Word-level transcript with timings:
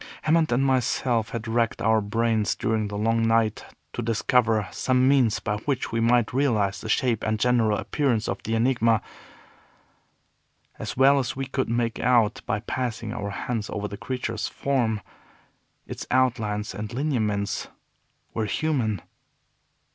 Hammond 0.23 0.51
and 0.51 0.65
myself 0.65 1.29
had 1.29 1.47
racked 1.47 1.79
our 1.79 2.01
brains 2.01 2.55
during 2.55 2.87
the 2.87 2.97
long 2.97 3.21
night 3.21 3.65
to 3.93 4.01
discover 4.01 4.67
some 4.71 5.07
means 5.07 5.39
by 5.39 5.57
which 5.57 5.91
we 5.91 5.99
might 5.99 6.33
realize 6.33 6.81
the 6.81 6.89
shape 6.89 7.21
and 7.23 7.37
general 7.39 7.77
appearance 7.77 8.27
of 8.27 8.41
the 8.41 8.55
Enigma. 8.55 9.03
As 10.79 10.97
well 10.97 11.19
as 11.19 11.35
we 11.35 11.45
could 11.45 11.69
make 11.69 11.99
out 11.99 12.41
by 12.47 12.61
passing 12.61 13.13
our 13.13 13.29
hands 13.29 13.69
over 13.69 13.87
the 13.87 13.95
creature's 13.95 14.47
form, 14.47 15.01
its 15.85 16.07
outlines 16.09 16.73
and 16.73 16.91
lineaments 16.91 17.67
were 18.33 18.45
human. 18.45 19.03